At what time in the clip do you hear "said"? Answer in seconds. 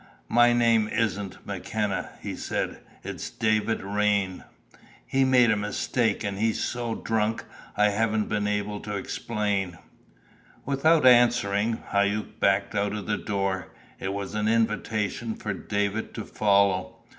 2.35-2.79